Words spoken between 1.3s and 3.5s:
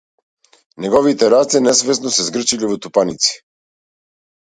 раце несвесно се згрчиле во тупаници.